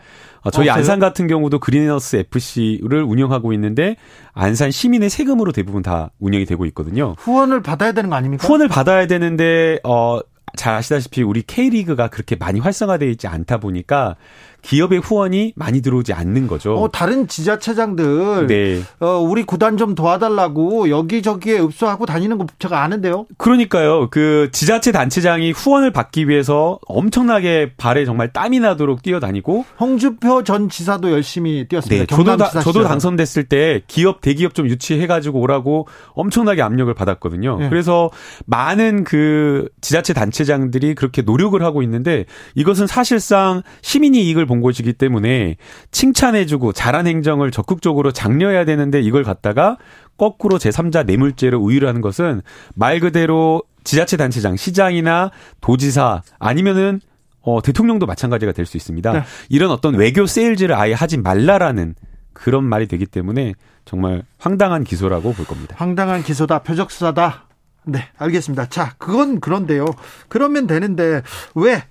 어, 0.42 0.50
저희 0.50 0.68
어, 0.68 0.72
안산 0.72 0.98
같은 0.98 1.26
경우도 1.28 1.60
그린너스 1.60 2.16
FC를 2.16 3.02
운영하고 3.04 3.52
있는데 3.52 3.96
안산 4.32 4.70
시민의 4.72 5.08
세금으로 5.10 5.52
대부분 5.52 5.82
다 5.82 6.10
운영이 6.18 6.46
되고 6.46 6.64
있거든요. 6.66 7.14
후원을 7.18 7.62
받아야 7.62 7.92
되는 7.92 8.10
거 8.10 8.16
아닙니까? 8.16 8.46
후원을 8.46 8.68
받아야 8.68 9.06
되는데 9.06 9.78
어, 9.84 10.18
잘 10.56 10.74
아시다시피 10.74 11.22
우리 11.22 11.42
K리그가 11.42 12.08
그렇게 12.08 12.36
많이 12.36 12.60
활성화되어 12.60 13.08
있지 13.10 13.26
않다 13.26 13.58
보니까 13.58 14.16
기업의 14.62 15.00
후원이 15.00 15.52
많이 15.56 15.82
들어오지 15.82 16.12
않는 16.12 16.46
거죠. 16.46 16.74
어, 16.76 16.88
다른 16.88 17.28
지자체장들, 17.28 18.46
네. 18.46 18.82
어, 19.00 19.18
우리 19.18 19.42
구단 19.42 19.76
좀 19.76 19.94
도와달라고 19.94 20.88
여기저기에 20.88 21.60
읍소하고 21.60 22.06
다니는 22.06 22.38
거 22.38 22.46
제가 22.58 22.82
아는데요. 22.82 23.26
그러니까요. 23.36 24.08
그 24.10 24.48
지자체 24.52 24.92
단체장이 24.92 25.52
후원을 25.52 25.90
받기 25.90 26.28
위해서 26.28 26.78
엄청나게 26.86 27.72
발에 27.76 28.04
정말 28.04 28.32
땀이 28.32 28.60
나도록 28.60 29.02
뛰어다니고. 29.02 29.64
홍주표 29.80 30.44
전 30.44 30.68
지사도 30.68 31.10
열심히 31.10 31.66
뛰었습니다. 31.68 32.04
네, 32.04 32.06
저도, 32.06 32.36
다, 32.36 32.60
저도 32.60 32.84
당선됐을 32.84 33.44
때 33.44 33.82
기업 33.86 34.20
대기업 34.20 34.54
좀 34.54 34.68
유치해 34.68 35.06
가지고 35.06 35.40
오라고 35.40 35.88
엄청나게 36.14 36.62
압력을 36.62 36.92
받았거든요. 36.94 37.58
네. 37.58 37.68
그래서 37.68 38.10
많은 38.46 39.04
그 39.04 39.68
지자체 39.80 40.12
단체장들이 40.12 40.94
그렇게 40.94 41.22
노력을 41.22 41.60
하고 41.62 41.82
있는데 41.82 42.24
이것은 42.54 42.86
사실상 42.86 43.62
시민이 43.82 44.22
이익을 44.22 44.46
본 44.52 44.60
곳이기 44.60 44.92
때문에 44.92 45.56
칭찬해주고 45.92 46.74
잘한 46.74 47.06
행정을 47.06 47.50
적극적으로 47.50 48.12
장려해야 48.12 48.66
되는데 48.66 49.00
이걸 49.00 49.24
갖다가 49.24 49.78
거꾸로 50.18 50.58
제3자 50.58 51.06
뇌물죄로 51.06 51.58
하는 51.86 52.02
것은 52.02 52.42
말 52.74 53.00
그대로 53.00 53.62
지자체 53.82 54.18
단체장, 54.18 54.56
시장이나 54.56 55.30
도지사 55.62 56.20
아니면은 56.38 57.00
어, 57.40 57.62
대통령도 57.62 58.04
마찬가지가 58.04 58.52
될 58.52 58.66
수 58.66 58.76
있습니다. 58.76 59.12
네. 59.12 59.22
이런 59.48 59.70
어떤 59.70 59.94
외교 59.94 60.26
세일즈를 60.26 60.74
아예 60.74 60.92
하지 60.92 61.16
말라라는 61.16 61.94
그런 62.34 62.62
말이 62.62 62.86
되기 62.86 63.06
때문에 63.06 63.54
정말 63.86 64.22
황당한 64.38 64.84
기소라고 64.84 65.32
볼 65.32 65.46
겁니다. 65.46 65.74
황당한 65.78 66.22
기소다, 66.22 66.58
표적 66.60 66.90
수사다. 66.90 67.48
네, 67.84 68.06
알겠습니다. 68.18 68.68
자, 68.68 68.94
그건 68.98 69.40
그런데요. 69.40 69.86
그러면 70.28 70.66
되는데 70.66 71.22
왜 71.54 71.82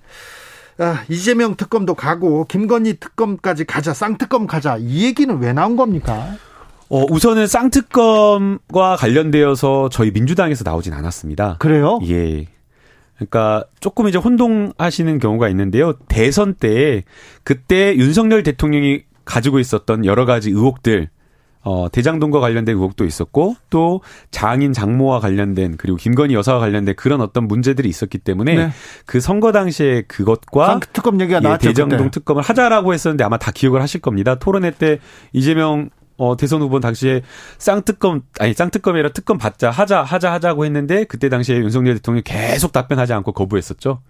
아, 0.82 1.04
이재명 1.08 1.54
특검도 1.54 1.94
가고 1.94 2.44
김건희 2.46 2.94
특검까지 2.98 3.64
가자 3.64 3.94
쌍특검 3.94 4.48
가자 4.48 4.76
이 4.78 5.04
얘기는 5.04 5.38
왜 5.38 5.52
나온 5.52 5.76
겁니까? 5.76 6.34
어, 6.88 7.04
우선은 7.08 7.46
쌍특검과 7.46 8.96
관련되어서 8.96 9.90
저희 9.90 10.10
민주당에서 10.10 10.64
나오진 10.64 10.92
않았습니다. 10.92 11.56
그래요? 11.60 12.00
예. 12.08 12.48
그러니까 13.14 13.64
조금 13.78 14.08
이제 14.08 14.18
혼동하시는 14.18 15.20
경우가 15.20 15.48
있는데요. 15.50 15.92
대선 16.08 16.54
때 16.54 17.04
그때 17.44 17.94
윤석열 17.94 18.42
대통령이 18.42 19.04
가지고 19.24 19.60
있었던 19.60 20.04
여러 20.04 20.24
가지 20.24 20.50
의혹들 20.50 21.08
어, 21.64 21.88
대장동과 21.90 22.40
관련된 22.40 22.74
의혹도 22.74 23.04
있었고 23.04 23.56
또 23.70 24.00
장인 24.30 24.72
장모와 24.72 25.20
관련된 25.20 25.76
그리고 25.76 25.96
김건희 25.96 26.34
여사와 26.34 26.58
관련된 26.58 26.96
그런 26.96 27.20
어떤 27.20 27.46
문제들이 27.46 27.88
있었기 27.88 28.18
때문에 28.18 28.54
네. 28.54 28.70
그 29.06 29.20
선거 29.20 29.52
당시에 29.52 30.02
그것과 30.02 30.80
특검 30.92 31.20
얘기가 31.20 31.38
예, 31.38 31.40
나왔죠. 31.40 31.68
대장동 31.68 31.98
그때. 31.98 32.10
특검을 32.10 32.42
하자라고 32.42 32.92
했었는데 32.92 33.22
아마 33.24 33.38
다 33.38 33.52
기억을 33.52 33.80
하실 33.80 34.00
겁니다. 34.00 34.34
토론회 34.34 34.72
때 34.72 34.98
이재명 35.32 35.90
어, 36.18 36.36
대선 36.36 36.60
후보 36.60 36.78
당시에 36.78 37.22
쌍특검, 37.58 38.22
아니, 38.38 38.52
쌍특검이 38.52 38.98
아니라 38.98 39.12
특검 39.12 39.38
받자, 39.38 39.70
하자, 39.70 40.02
하자, 40.02 40.32
하자고 40.32 40.64
했는데, 40.64 41.04
그때 41.04 41.28
당시에 41.28 41.56
윤석열 41.56 41.94
대통령이 41.94 42.22
계속 42.22 42.70
답변하지 42.70 43.12
않고 43.12 43.32
거부했었죠. 43.32 44.00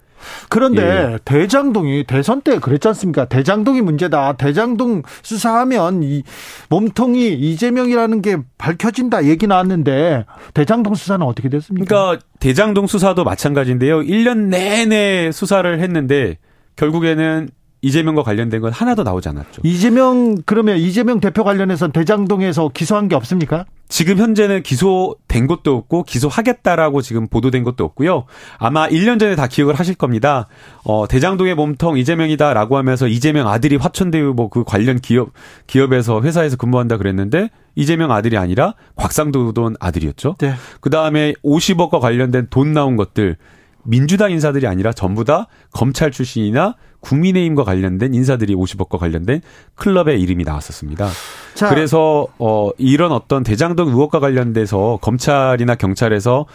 그런데 0.48 0.82
예. 0.82 1.18
대장동이 1.24 2.04
대선 2.04 2.40
때 2.40 2.58
그랬지 2.58 2.88
않습니까? 2.88 3.26
대장동이 3.26 3.80
문제다. 3.80 4.34
대장동 4.34 5.02
수사하면 5.22 6.02
이 6.02 6.22
몸통이 6.68 7.32
이재명이라는 7.34 8.22
게 8.22 8.36
밝혀진다 8.58 9.24
얘기 9.24 9.46
나왔는데 9.46 10.24
대장동 10.54 10.94
수사는 10.94 11.24
어떻게 11.26 11.48
됐습니까? 11.48 11.86
그러니까 11.86 12.26
대장동 12.40 12.86
수사도 12.86 13.24
마찬가지인데요. 13.24 14.00
1년 14.00 14.48
내내 14.48 15.32
수사를 15.32 15.80
했는데 15.80 16.38
결국에는 16.76 17.48
이재명과 17.82 18.22
관련된 18.22 18.60
건 18.60 18.72
하나도 18.72 19.02
나오지 19.02 19.28
않았죠. 19.28 19.62
이재명 19.64 20.36
그러면 20.46 20.78
이재명 20.78 21.18
대표 21.18 21.42
관련해서 21.42 21.88
대장동에서 21.88 22.70
기소한 22.72 23.08
게 23.08 23.16
없습니까? 23.16 23.66
지금 23.88 24.16
현재는 24.16 24.62
기소된 24.62 25.46
것도 25.48 25.76
없고 25.76 26.04
기소하겠다라고 26.04 27.02
지금 27.02 27.26
보도된 27.26 27.64
것도 27.64 27.84
없고요. 27.84 28.24
아마 28.56 28.88
1년 28.88 29.18
전에 29.18 29.34
다 29.34 29.48
기억을 29.48 29.74
하실 29.74 29.96
겁니다. 29.96 30.46
어, 30.84 31.06
대장동의 31.06 31.56
몸통 31.56 31.98
이재명이다라고 31.98 32.78
하면서 32.78 33.06
이재명 33.06 33.48
아들이 33.48 33.76
화천대유 33.76 34.32
뭐 34.34 34.52
그 34.52 34.64
관련 34.64 34.98
기업 35.00 35.30
기업에서 35.66 36.20
회사에서 36.20 36.56
근무한다 36.58 36.98
그랬는데 36.98 37.48
이재명 37.74 38.12
아들이 38.12 38.36
아니라 38.36 38.74
곽상도 38.96 39.52
돈 39.52 39.76
아들이었죠. 39.80 40.36
네. 40.38 40.52
그다음에 40.80 41.32
50억과 41.42 42.00
관련된 42.00 42.48
돈 42.50 42.74
나온 42.74 42.96
것들 42.96 43.38
민주당 43.82 44.30
인사들이 44.30 44.66
아니라 44.66 44.92
전부 44.92 45.24
다 45.24 45.46
검찰 45.72 46.10
출신이나 46.10 46.76
국민의힘과 47.02 47.64
관련된 47.64 48.14
인사들이 48.14 48.54
50억과 48.54 48.98
관련된 48.98 49.42
클럽의 49.74 50.20
이름이 50.20 50.44
나왔었습니다. 50.44 51.08
자. 51.54 51.68
그래서 51.68 52.26
어 52.38 52.70
이런 52.78 53.12
어떤 53.12 53.42
대장동 53.42 53.88
의혹과 53.88 54.20
관련돼서 54.20 54.98
검찰이나 55.02 55.74
경찰에서 55.74 56.46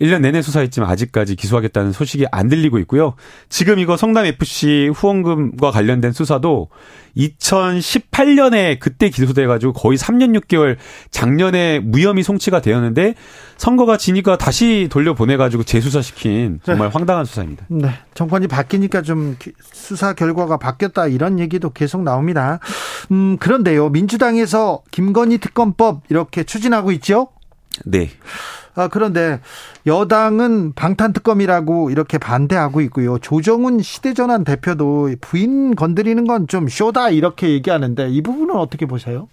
1년 0.00 0.20
내내 0.20 0.42
수사했지만 0.42 0.90
아직까지 0.90 1.36
기소하겠다는 1.36 1.92
소식이 1.92 2.26
안 2.30 2.48
들리고 2.48 2.78
있고요. 2.80 3.14
지금 3.48 3.78
이거 3.78 3.96
성남 3.96 4.26
FC 4.26 4.90
후원금과 4.94 5.70
관련된 5.70 6.12
수사도 6.12 6.68
2018년에 7.16 8.78
그때 8.78 9.08
기소돼 9.08 9.46
가지고 9.46 9.72
거의 9.72 9.96
3년 9.96 10.38
6개월 10.40 10.76
작년에 11.10 11.80
무혐의 11.80 12.22
송치가 12.22 12.60
되었는데 12.60 13.14
선거가 13.56 13.96
지니까 13.96 14.36
다시 14.36 14.88
돌려보내 14.90 15.36
가지고 15.36 15.62
재수사시킨 15.62 16.60
정말 16.62 16.88
네. 16.88 16.92
황당한 16.92 17.24
수사입니다. 17.24 17.64
네. 17.68 17.88
정권이 18.14 18.48
바뀌니까 18.48 19.02
좀 19.02 19.36
수사 19.72 20.12
결과가 20.12 20.58
바뀌었다 20.58 21.06
이런 21.06 21.38
얘기도 21.38 21.70
계속 21.70 22.02
나옵니다. 22.02 22.60
음, 23.10 23.38
그런데요. 23.38 23.88
민주당에서 23.88 24.82
김건희 24.90 25.38
특검법 25.38 26.02
이렇게 26.10 26.44
추진하고 26.44 26.92
있죠? 26.92 27.28
네. 27.84 28.10
아, 28.76 28.88
그런데 28.88 29.40
여당은 29.86 30.74
방탄특검이라고 30.74 31.90
이렇게 31.90 32.18
반대하고 32.18 32.80
있고요. 32.82 33.18
조정훈 33.18 33.80
시대전환 33.80 34.44
대표도 34.44 35.10
부인 35.20 35.74
건드리는 35.74 36.24
건 36.26 36.46
좀 36.46 36.68
쇼다 36.68 37.10
이렇게 37.10 37.48
얘기하는데 37.50 38.08
이 38.10 38.22
부분은 38.22 38.54
어떻게 38.56 38.86
보세요? 38.86 39.26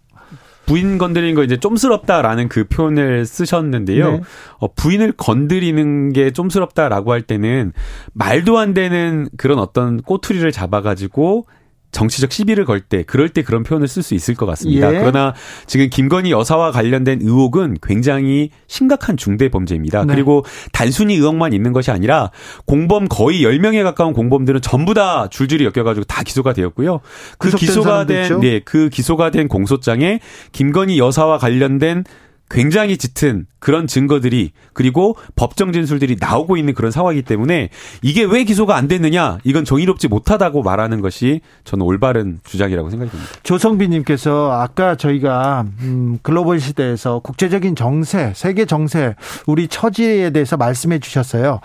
부인 0.66 0.98
건드리는 0.98 1.36
거 1.36 1.44
이제 1.44 1.58
좀스럽다라는 1.58 2.48
그 2.48 2.64
표현을 2.68 3.26
쓰셨는데요. 3.26 4.12
네. 4.12 4.22
어, 4.60 4.74
부인을 4.74 5.12
건드리는 5.12 6.14
게 6.14 6.32
좀스럽다라고 6.32 7.12
할 7.12 7.22
때는 7.22 7.74
말도 8.14 8.58
안 8.58 8.74
되는 8.74 9.28
그런 9.38 9.60
어떤 9.60 10.02
꼬투리를 10.02 10.50
잡아가지고 10.54 11.46
정치적 11.94 12.32
시비를 12.32 12.66
걸 12.66 12.84
때 12.84 13.04
그럴 13.04 13.30
때 13.30 13.44
그런 13.44 13.64
표현을 13.64 13.88
쓸 13.88 14.04
수 14.04 14.14
있을 14.14 14.36
것 14.36 14.46
같습니다. 14.46 14.94
예. 14.94 15.00
그러나 15.00 15.34
지금 15.68 15.90
김건희 15.90 16.32
여사와 16.32 16.72
관련된 16.72 17.20
의혹은 17.22 17.78
굉장히 17.82 18.50
심각한 18.68 19.16
중대 19.16 19.50
범죄입니다. 19.50 20.04
네. 20.06 20.14
그리고 20.14 20.44
단순히 20.72 21.16
의혹만 21.16 21.54
있는 21.54 21.72
것이 21.72 21.92
아니라 21.92 22.32
공범 22.66 23.08
거의 23.08 23.42
10명에 23.44 23.84
가까운 23.84 24.14
공범들은 24.14 24.62
전부 24.62 24.94
다 24.94 25.28
줄줄이 25.30 25.64
엮여 25.64 25.84
가지고 25.84 26.04
다 26.04 26.24
기소가 26.24 26.54
되었고요. 26.54 27.00
그 27.38 27.52
기소가 27.52 28.06
된 28.06 28.40
네, 28.42 28.60
그 28.60 28.90
기소가 28.90 29.32
된 29.32 29.48
공소장에 29.48 30.20
김건희 30.52 31.00
여사와 31.00 31.38
관련된 31.38 32.04
굉장히 32.50 32.98
짙은 32.98 33.48
그런 33.64 33.88
증거들이 33.88 34.52
그리고 34.74 35.16
법정 35.38 35.72
진술들이 35.72 36.18
나오고 36.20 36.58
있는 36.58 36.74
그런 36.74 36.92
상황이기 36.92 37.24
때문에 37.24 37.70
이게 38.02 38.26
왜 38.26 38.44
기소가 38.44 38.76
안 38.76 38.90
됐느냐 38.90 39.38
이건 39.46 39.64
정의롭지 39.64 40.10
못하다고 40.10 40.64
말하는 40.64 41.00
것이 41.00 41.40
저는 41.64 41.86
올바른 41.86 42.40
주장이라고 42.44 42.90
생각이 42.90 43.10
듭니다. 43.10 43.32
조성빈님께서 43.44 44.52
아까 44.52 44.96
저희가 44.96 45.66
음, 45.80 46.20
글로벌 46.22 46.60
시대에서 46.60 47.20
국제적인 47.20 47.78
정세, 47.78 48.34
세계 48.36 48.66
정세, 48.66 49.16
우리 49.48 49.70
처지에 49.70 50.32
대해서 50.32 50.58
말씀해 50.58 51.00
주셨어요. 51.00 51.62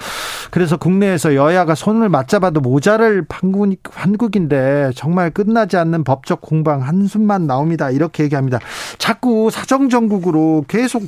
그래서 0.52 0.76
국내에서 0.76 1.34
여야가 1.34 1.74
손을 1.74 2.08
맞잡아도 2.08 2.60
모자를 2.60 3.24
판국, 3.28 3.76
한국인데 3.90 4.92
정말 4.94 5.30
끝나지 5.30 5.76
않는 5.76 6.04
법적 6.04 6.40
공방 6.40 6.82
한숨만 6.82 7.48
나옵니다. 7.48 7.90
이렇게 7.90 8.22
얘기합니다. 8.22 8.60
자꾸 8.98 9.50
사정정국으로 9.50 10.64
계속 10.68 11.04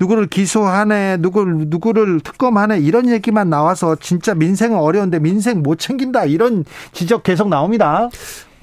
누구를 0.00 0.26
기소하네, 0.26 1.18
누구를 1.18 1.66
누구를 1.68 2.20
특검하네 2.20 2.80
이런 2.80 3.08
얘기만 3.08 3.50
나와서 3.50 3.96
진짜 3.96 4.34
민생은 4.34 4.76
어려운데 4.76 5.18
민생 5.18 5.62
못 5.62 5.78
챙긴다 5.78 6.24
이런 6.24 6.64
지적 6.92 7.22
계속 7.22 7.48
나옵니다. 7.48 8.08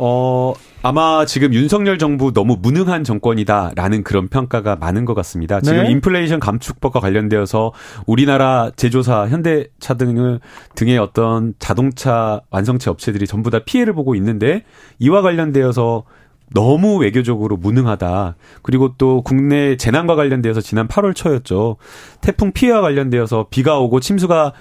어, 0.01 0.53
아마 0.81 1.25
지금 1.25 1.53
윤석열 1.53 1.97
정부 1.97 2.31
너무 2.31 2.57
무능한 2.61 3.03
정권이다라는 3.03 4.03
그런 4.03 4.29
평가가 4.29 4.77
많은 4.77 5.03
것 5.03 5.13
같습니다. 5.13 5.59
지금 5.59 5.83
네. 5.83 5.91
인플레이션 5.91 6.39
감축법과 6.39 7.01
관련되어서 7.01 7.73
우리나라 8.05 8.71
제조사, 8.77 9.27
현대차 9.27 9.95
등을 9.95 10.39
등의 10.75 10.97
어떤 10.97 11.53
자동차 11.59 12.39
완성체 12.49 12.89
업체들이 12.89 13.27
전부 13.27 13.49
다 13.49 13.59
피해를 13.59 13.91
보고 13.93 14.15
있는데 14.15 14.63
이와 14.99 15.21
관련되어서 15.21 16.05
너무 16.53 16.97
외교적으로 16.97 17.57
무능하다. 17.57 18.35
그리고 18.61 18.93
또 18.97 19.21
국내 19.21 19.77
재난과 19.77 20.15
관련되어서 20.15 20.61
지난 20.61 20.87
8월 20.87 21.15
초였죠. 21.15 21.77
태풍 22.21 22.51
피해와 22.51 22.81
관련되어서 22.81 23.47
비가 23.49 23.79
오고 23.79 23.99
침수가 23.99 24.53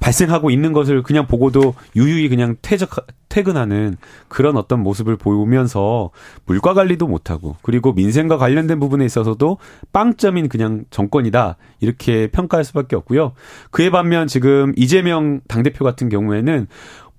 발생하고 0.00 0.50
있는 0.50 0.72
것을 0.72 1.02
그냥 1.04 1.28
보고도 1.28 1.74
유유히 1.94 2.28
그냥 2.28 2.56
퇴적, 2.60 2.90
퇴근하는 3.28 3.96
그런 4.28 4.56
어떤 4.56 4.82
모습을 4.82 5.16
보면서 5.16 6.10
물가 6.44 6.74
관리도 6.74 7.06
못하고 7.06 7.56
그리고 7.62 7.92
민생과 7.92 8.36
관련된 8.36 8.80
부분에 8.80 9.04
있어서도 9.04 9.58
빵점인 9.92 10.48
그냥 10.48 10.84
정권이다. 10.90 11.56
이렇게 11.80 12.26
평가할 12.26 12.64
수밖에 12.64 12.96
없고요. 12.96 13.32
그에 13.70 13.90
반면 13.90 14.26
지금 14.26 14.72
이재명 14.76 15.40
당대표 15.46 15.84
같은 15.84 16.08
경우에는 16.08 16.66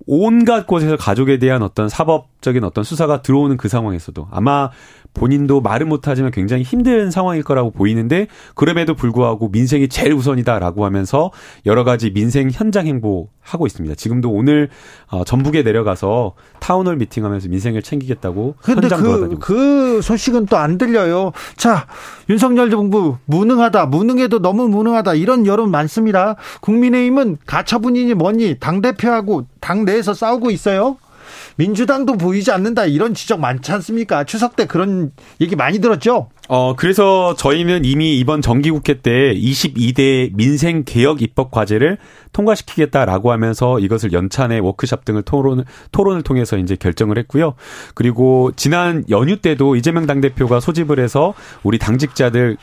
온갖 0.06 0.66
곳에서 0.66 0.96
가족에 0.96 1.38
대한 1.38 1.62
어떤 1.62 1.88
사법적인 1.88 2.64
어떤 2.64 2.84
수사가 2.84 3.22
들어오는 3.22 3.56
그 3.56 3.68
상황에서도 3.68 4.28
아마 4.30 4.70
본인도 5.14 5.60
말은 5.60 5.88
못하지만 5.88 6.32
굉장히 6.32 6.64
힘든 6.64 7.10
상황일 7.10 7.44
거라고 7.44 7.70
보이는데 7.70 8.26
그럼에도 8.54 8.94
불구하고 8.94 9.48
민생이 9.48 9.88
제일 9.88 10.12
우선이다라고 10.12 10.84
하면서 10.84 11.30
여러 11.66 11.84
가지 11.84 12.12
민생 12.12 12.50
현장 12.50 12.86
행보 12.86 13.28
하고 13.40 13.66
있습니다. 13.66 13.94
지금도 13.94 14.30
오늘 14.30 14.70
어, 15.08 15.22
전북에 15.24 15.62
내려가서 15.62 16.34
town 16.60 16.78
hall 16.78 16.96
meeting하면서 16.96 17.48
민생을 17.48 17.82
챙기겠다고 17.82 18.56
현장 18.62 19.00
그, 19.00 19.04
돌아다니고 19.04 19.38
그 19.40 20.00
소식은 20.02 20.46
또 20.46 20.64
안 20.64 20.78
들려요. 20.78 21.32
자 21.56 21.86
윤석열 22.30 22.70
정부 22.70 23.18
무능하다, 23.26 23.86
무능해도 23.86 24.40
너무 24.40 24.68
무능하다 24.68 25.14
이런 25.14 25.46
여론 25.46 25.70
많습니다. 25.70 26.36
국민의힘은 26.62 27.36
가처분이니 27.44 28.14
뭐니 28.14 28.56
당 28.60 28.80
대표하고 28.80 29.44
당 29.60 29.84
내에서 29.84 30.14
싸우고 30.14 30.50
있어요. 30.50 30.96
민주당도 31.56 32.16
보이지 32.16 32.50
않는다 32.50 32.86
이런 32.86 33.14
지적 33.14 33.40
많지 33.40 33.70
않습니까? 33.72 34.24
추석 34.24 34.56
때 34.56 34.66
그런 34.66 35.12
얘기 35.40 35.56
많이 35.56 35.78
들었죠? 35.78 36.28
어, 36.48 36.74
그래서 36.76 37.34
저희는 37.34 37.84
이미 37.84 38.18
이번 38.18 38.42
정기국회 38.42 39.00
때 39.00 39.34
22대 39.34 40.34
민생 40.34 40.84
개혁 40.84 41.22
입법 41.22 41.50
과제를 41.50 41.98
통과시키겠다라고 42.32 43.32
하면서 43.32 43.78
이것을 43.78 44.12
연찬에 44.12 44.58
워크샵 44.58 45.04
등을 45.04 45.22
토론, 45.22 45.64
토론을 45.92 46.22
통해서 46.22 46.58
이제 46.58 46.76
결정을 46.76 47.18
했고요. 47.18 47.54
그리고 47.94 48.50
지난 48.56 49.04
연휴 49.10 49.40
때도 49.40 49.76
이재명 49.76 50.06
당대표가 50.06 50.60
소집을 50.60 50.98
해서 50.98 51.34
우리 51.62 51.78
당직자들 51.78 52.56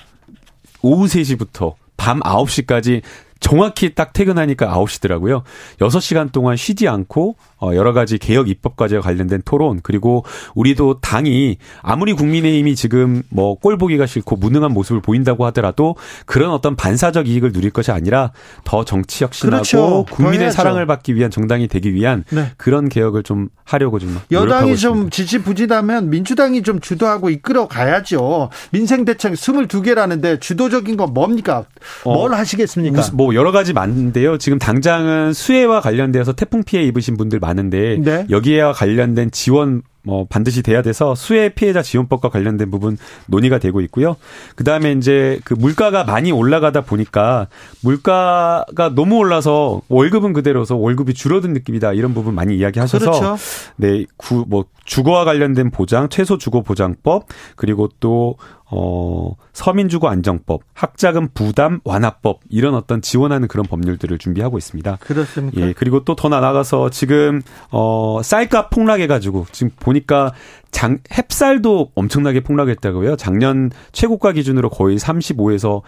오후 0.82 1.06
3시부터 1.06 1.74
밤 1.98 2.20
9시까지 2.20 3.02
정확히 3.42 3.94
딱 3.96 4.14
퇴근하니까 4.14 4.68
9시더라고요. 4.68 5.44
6시간 5.80 6.32
동안 6.32 6.56
쉬지 6.56 6.88
않고 6.88 7.36
어 7.51 7.51
여러 7.64 7.94
가지 7.94 8.18
개혁 8.18 8.50
입법 8.50 8.76
과제와 8.76 9.02
관련된 9.02 9.42
토론 9.46 9.80
그리고 9.84 10.26
우리도 10.56 11.00
당이 11.00 11.58
아무리 11.82 12.14
국민의힘이 12.14 12.76
지금 12.76 13.24
뭐 13.30 13.52
꼴 13.62 13.78
보기가 13.78 14.06
싫고 14.06 14.38
무능한 14.38 14.72
모습을 14.72 15.02
보인다고 15.02 15.46
하더라도 15.48 15.96
그런 16.26 16.52
어떤 16.52 16.76
반사적 16.76 17.28
이익을 17.28 17.52
누릴 17.52 17.70
것이 17.72 17.92
아니라 17.92 18.32
더 18.64 18.84
정치 18.84 19.24
혁신하고 19.24 19.64
그렇죠. 19.64 20.06
국민의 20.10 20.52
사랑을 20.52 20.86
받기 20.88 21.16
위한 21.16 21.30
정당이 21.30 21.68
되기 21.68 21.94
위한 21.94 22.24
네. 22.32 22.52
그런 22.58 22.90
개혁을 22.90 23.24
좀 23.24 23.50
하려고 23.64 24.00
좀 24.00 24.20
여당이 24.32 24.78
좀 24.78 25.10
지지부진하면 25.10 26.10
민주당이 26.10 26.64
좀 26.64 26.80
주도하고 26.80 27.30
이끌어 27.30 27.68
가야죠. 27.68 28.50
민생 28.72 29.06
대책 29.06 29.34
22개라는데 29.34 30.42
주도적인 30.42 30.98
건 30.98 31.14
뭡니까? 31.14 31.66
어, 32.04 32.14
뭘 32.14 32.34
하시겠습니까? 32.34 33.04
뭐 33.14 33.36
여러 33.36 33.52
가지 33.52 33.74
많은데요. 33.74 34.38
지금 34.38 34.58
당장은 34.58 35.34
수해와 35.34 35.82
관련돼서 35.82 36.34
태풍 36.34 36.64
피해 36.64 36.84
입으신 36.84 37.16
분들 37.18 37.40
많 37.40 37.51
은데 37.60 37.98
네. 38.02 38.26
여기에와 38.30 38.74
관련된 38.74 39.32
지원 39.32 39.84
뭐 40.04 40.26
반드시 40.30 40.64
돼야 40.64 40.82
돼서 40.82 41.14
수해 41.16 41.50
피해자 41.50 41.82
지원법과 41.82 42.30
관련된 42.30 42.72
부분 42.72 42.98
논의가 43.28 43.58
되고 43.60 43.82
있고요. 43.82 44.16
그다음에 44.56 44.94
이제 44.94 45.40
그 45.44 45.54
물가가 45.54 46.04
많이 46.04 46.32
올라가다 46.32 46.82
보니까 46.82 47.48
물가가 47.82 48.94
너무 48.96 49.18
올라서 49.18 49.82
월급은 49.90 50.34
그대로서 50.34 50.76
월급이 50.76 51.14
줄어든 51.14 51.54
느낌이다. 51.54 51.94
이런 51.94 52.14
부분 52.14 52.34
많이 52.34 52.56
이야기하셔서 52.58 53.12
그렇죠. 53.12 53.38
네, 53.76 54.06
구, 54.18 54.46
뭐 54.48 54.66
주거와 54.86 55.26
관련된 55.26 55.72
보장, 55.72 56.10
최소 56.10 56.38
주거 56.38 56.62
보장법 56.62 57.26
그리고 57.56 57.90
또 58.00 58.38
어, 58.74 59.36
서민주거 59.52 60.08
안정법, 60.08 60.62
학자금 60.74 61.28
부담 61.34 61.82
완화법 61.84 62.40
이런 62.50 62.74
어떤 62.74 63.02
지원하는 63.02 63.50
그런 63.50 63.66
법률들을 63.66 64.18
준비하고 64.18 64.58
있습니다. 64.58 64.98
그렇습니까? 65.02 65.60
예, 65.60 65.74
그리고 65.74 66.06
또 66.06 66.16
더 66.22 66.30
나아가서 66.30 66.92
지금 66.92 67.42
어 67.72 68.22
쌀값 68.24 68.70
폭락해 68.70 69.08
가지고 69.08 69.48
지금 69.52 69.72
보니까 69.92 70.34
장 70.72 71.00
햅쌀도 71.10 71.90
엄청나게 71.96 72.42
폭락했다고요. 72.42 73.16
작년 73.18 73.72
최고가 73.92 74.32
기준으로 74.32 74.70
거의 74.70 74.98
35에서 74.98 75.82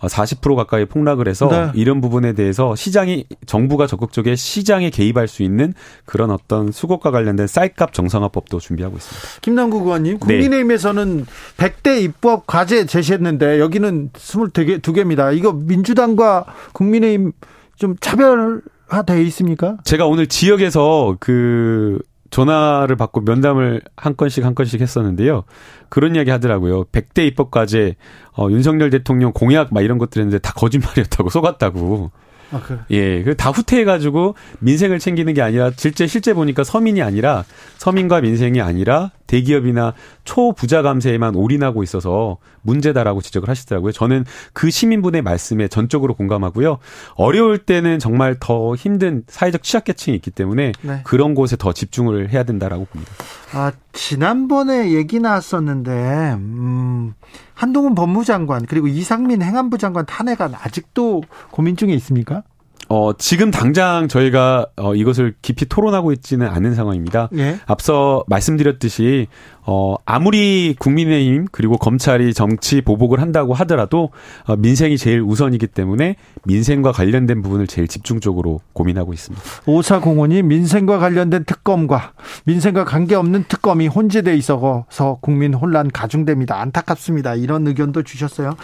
40% 0.00 0.52
어, 0.52 0.56
가까이 0.56 0.84
폭락을 0.84 1.26
해서 1.26 1.48
네. 1.48 1.70
이런 1.74 2.00
부분에 2.00 2.34
대해서 2.34 2.74
시장이 2.74 3.24
정부가 3.46 3.86
적극적인 3.86 4.36
시장에 4.36 4.90
개입할 4.90 5.26
수 5.26 5.42
있는 5.42 5.72
그런 6.04 6.30
어떤 6.30 6.70
수급과 6.70 7.10
관련된 7.10 7.46
쌀값 7.46 7.94
정상화법도 7.94 8.60
준비하고 8.60 8.96
있습니다. 8.96 9.40
김남국 9.40 9.86
의원님, 9.86 10.14
네. 10.14 10.18
국민의힘에서는 10.18 11.26
네. 11.56 11.68
100대 11.68 12.02
입법 12.02 12.46
과제 12.46 12.84
제시했는데 12.84 13.58
여기는 13.58 14.10
22개입니다. 14.10 15.36
이거 15.36 15.52
민주당과 15.52 16.44
국민의힘 16.72 17.32
좀 17.76 17.96
차별화돼 18.00 19.22
있습니까? 19.24 19.78
제가 19.84 20.06
오늘 20.06 20.26
지역에서 20.26 21.16
그 21.20 21.98
전화를 22.30 22.96
받고 22.96 23.22
면담을 23.22 23.82
한 23.96 24.16
건씩 24.16 24.44
한 24.44 24.54
건씩 24.54 24.80
했었는데요. 24.80 25.44
그런 25.88 26.14
이야기 26.16 26.30
하더라고요. 26.30 26.84
100대 26.86 27.26
입법까지 27.28 27.96
어, 28.36 28.48
윤석열 28.50 28.90
대통령 28.90 29.32
공약 29.32 29.72
막 29.72 29.82
이런 29.82 29.98
것들 29.98 30.20
했는데 30.20 30.38
다 30.38 30.52
거짓말이었다고 30.54 31.30
속았다고. 31.30 32.10
아, 32.52 32.60
그래. 32.60 32.78
예, 32.90 33.22
그다 33.24 33.50
후퇴해가지고 33.50 34.36
민생을 34.60 34.98
챙기는 34.98 35.32
게 35.34 35.42
아니라 35.42 35.70
실제 35.76 36.06
실제 36.06 36.32
보니까 36.32 36.62
서민이 36.62 37.02
아니라 37.02 37.44
서민과 37.78 38.20
민생이 38.20 38.60
아니라 38.60 39.10
대기업이나 39.26 39.94
초부자 40.24 40.82
감세에만 40.82 41.34
올인하고 41.34 41.82
있어서 41.82 42.38
문제다라고 42.62 43.20
지적을 43.20 43.48
하시더라고요. 43.48 43.92
저는 43.92 44.24
그 44.52 44.70
시민분의 44.70 45.22
말씀에 45.22 45.68
전적으로 45.68 46.14
공감하고요. 46.14 46.78
어려울 47.14 47.58
때는 47.58 47.98
정말 47.98 48.36
더 48.38 48.74
힘든 48.74 49.22
사회적 49.28 49.62
취약계층이 49.62 50.16
있기 50.16 50.30
때문에 50.30 50.72
네. 50.82 51.00
그런 51.04 51.34
곳에 51.34 51.56
더 51.56 51.72
집중을 51.72 52.30
해야 52.30 52.42
된다라고 52.42 52.86
봅니다. 52.86 53.12
아, 53.52 53.72
지난번에 53.92 54.92
얘기 54.92 55.20
나왔었는데, 55.20 56.34
음, 56.34 57.14
한동훈 57.54 57.94
법무장관, 57.94 58.66
그리고 58.66 58.88
이상민 58.88 59.42
행안부 59.42 59.78
장관 59.78 60.04
탄핵안 60.06 60.54
아직도 60.54 61.22
고민 61.50 61.76
중에 61.76 61.92
있습니까? 61.94 62.42
어, 62.88 63.12
지금 63.16 63.50
당장 63.50 64.08
저희가 64.08 64.66
어, 64.76 64.94
이것을 64.94 65.34
깊이 65.42 65.66
토론하고 65.66 66.12
있지는 66.12 66.46
않은 66.46 66.74
상황입니다. 66.74 67.28
예? 67.36 67.58
앞서 67.66 68.24
말씀드렸듯이 68.28 69.26
어, 69.66 69.96
아무리 70.04 70.76
국민의힘 70.78 71.46
그리고 71.50 71.76
검찰이 71.76 72.32
정치 72.34 72.80
보복을 72.82 73.20
한다고 73.20 73.54
하더라도 73.54 74.10
어, 74.44 74.56
민생이 74.56 74.96
제일 74.98 75.20
우선이기 75.20 75.66
때문에 75.66 76.16
민생과 76.44 76.92
관련된 76.92 77.42
부분을 77.42 77.66
제일 77.66 77.88
집중적으로 77.88 78.60
고민하고 78.72 79.12
있습니다. 79.12 79.44
오사 79.66 80.00
공원이 80.00 80.42
민생과 80.42 80.98
관련된 80.98 81.44
특검과 81.44 82.12
민생과 82.44 82.84
관계없는 82.84 83.46
특검이 83.48 83.88
혼재돼 83.88 84.36
있어서 84.36 85.18
국민 85.20 85.54
혼란 85.54 85.90
가중됩니다. 85.90 86.60
안타깝습니다. 86.60 87.34
이런 87.34 87.66
의견도 87.66 88.02
주셨어요. 88.04 88.56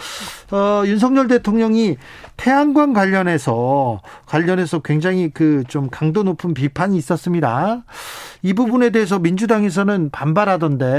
어, 0.51 0.83
윤석열 0.85 1.27
대통령이 1.27 1.97
태양광 2.37 2.93
관련해서 2.93 4.01
관련해서 4.25 4.79
굉장히 4.79 5.29
그 5.29 5.63
좀 5.73 5.89
강도 5.89 6.23
높은 6.23 6.53
비판이 6.53 6.97
있었습니다. 6.97 7.83
이 8.43 8.53
부분에 8.53 8.91
대해서 8.91 9.17
민주당에서는 9.19 10.09
반발하던데 10.11 10.92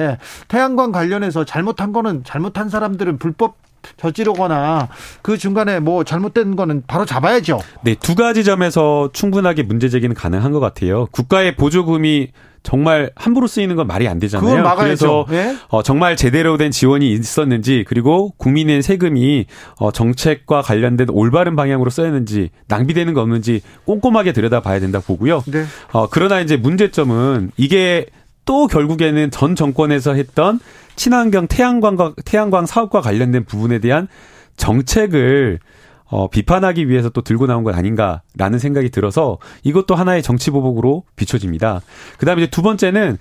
태양광 0.49 0.93
관련해서 0.93 1.45
잘못한 1.45 1.93
거는 1.93 2.25
잘못한 2.25 2.69
사람들은 2.69 3.19
불법 3.19 3.57
저지르거나 3.97 4.89
그 5.23 5.37
중간에 5.37 5.79
뭐 5.81 6.05
잘못된 6.05 6.57
거는 6.57 6.85
바로 6.87 7.05
잡아야죠. 7.05 7.61
네, 7.83 7.95
두 7.95 8.15
가지 8.15 8.45
점에서 8.45 9.11
충분하게 9.13 9.63
문제 9.63 9.89
제기는 9.89 10.15
가능한 10.15 10.53
것 10.53 10.61
같아요. 10.61 11.07
국가의 11.13 11.57
보조금이 11.57 12.31
정말 12.63 13.11
함부로 13.15 13.47
쓰이는 13.47 13.77
건 13.77 13.87
말이 13.87 14.09
안 14.09 14.19
되잖아요. 14.19 14.75
그래서 14.79 15.27
네? 15.29 15.55
어, 15.69 15.83
정말 15.83 16.17
제대로 16.17 16.57
된 16.57 16.71
지원이 16.71 17.13
있었는지 17.13 17.85
그리고 17.87 18.33
국민의 18.39 18.83
세금이 18.83 19.45
어, 19.79 19.93
정책과 19.93 20.63
관련된 20.63 21.09
올바른 21.11 21.57
방향으로 21.57 21.91
써였는지 21.91 22.49
낭비되는 22.69 23.13
거 23.13 23.21
없는지 23.21 23.61
꼼꼼하게 23.85 24.33
들여다봐야 24.33 24.81
된다 24.81 25.01
보고요. 25.07 25.45
네. 25.47 25.67
어, 25.93 26.09
그러나 26.11 26.41
이제 26.41 26.57
문제점은 26.57 27.51
이게 27.59 28.07
또 28.45 28.67
결국에는 28.67 29.31
전 29.31 29.55
정권에서 29.55 30.15
했던 30.15 30.61
친환경 30.97 31.47
태양광과 31.47 32.15
태양광 32.25 32.67
사업과 32.67 33.01
관련된 33.01 33.45
부분에 33.45 33.79
대한 33.79 34.09
정책을 34.57 35.59
어, 36.07 36.29
비판하기 36.29 36.89
위해서 36.89 37.09
또 37.09 37.23
들고 37.23 37.47
나온 37.47 37.65
것 37.65 37.75
아닌가라는 37.75 38.59
생각이 38.59 38.91
들어서 38.91 39.39
이것도 39.65 39.95
하나의 39.95 40.23
정치 40.23 40.51
보복으로 40.51 41.03
비춰집니다. 41.17 41.81
그 42.19 42.27
다음에 42.27 42.43
이제 42.43 42.51
두 42.51 42.63
번째는 42.63 43.19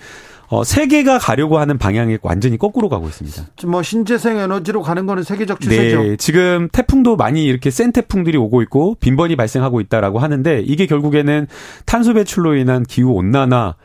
어, 0.49 0.63
세계가 0.63 1.17
가려고 1.17 1.57
하는 1.57 1.79
방향이 1.79 2.19
완전히 2.21 2.59
거꾸로 2.59 2.89
가고 2.89 3.07
있습니다. 3.07 3.43
뭐 3.65 3.81
신재생 3.81 4.37
에너지로 4.37 4.83
가는 4.83 5.07
거는 5.07 5.23
세계적 5.23 5.59
추세죠. 5.59 6.03
네, 6.03 6.15
지금 6.17 6.69
태풍도 6.71 7.15
많이 7.15 7.45
이렇게 7.45 7.71
센 7.71 7.91
태풍들이 7.91 8.37
오고 8.37 8.61
있고 8.63 8.95
빈번히 8.99 9.35
발생하고 9.35 9.81
있다라고 9.81 10.19
하는데 10.19 10.61
이게 10.63 10.85
결국에는 10.85 11.47
탄소 11.85 12.13
배출로 12.13 12.55
인한 12.55 12.83
기후 12.83 13.13
온난화 13.13 13.75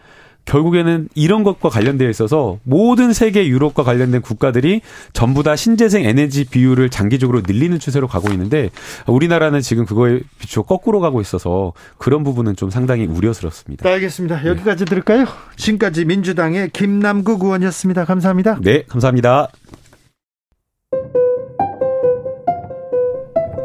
결국에는 0.45 1.09
이런 1.15 1.45
것과 1.45 1.69
관련되어 1.69 2.09
있어서 2.09 2.59
모든 2.63 3.13
세계 3.13 3.47
유럽과 3.49 3.83
관련된 3.83 4.23
국가들이 4.23 4.81
전부 5.13 5.43
다 5.43 5.57
신재생 5.57 6.05
에너지 6.05 6.45
비율을 6.45 6.89
장기적으로 6.89 7.43
늘리는 7.47 7.79
추세로 7.79 8.09
가고 8.09 8.31
있는데 8.33 8.71
우리나라는 9.07 9.61
지금 9.61 9.85
그거에 9.85 10.21
비추어 10.39 10.63
거꾸로 10.63 11.01
가고 11.01 11.21
있어서 11.21 11.75
그런 11.99 12.25
부분은 12.25 12.57
좀 12.57 12.71
상당히 12.71 13.05
우려스럽습니다. 13.07 13.85
네, 13.85 13.95
알겠습니다. 13.95 14.47
여기까지 14.47 14.87
들을까요? 14.87 15.27
지금까지 15.57 16.07
민주당의 16.07 16.71
김남국 16.71 17.43
의원이었습니다. 17.45 18.07
감사합니다. 18.07 18.59
네, 18.63 18.85
감사합니다. 18.89 19.49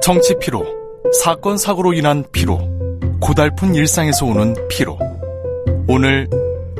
정치 0.01 0.35
피로, 0.37 0.65
사건 1.23 1.57
사고로 1.57 1.93
인한 1.93 2.25
피로, 2.33 2.59
고달픈 3.21 3.73
일상에서 3.73 4.25
오는 4.25 4.53
피로. 4.67 4.99
오늘 5.87 6.27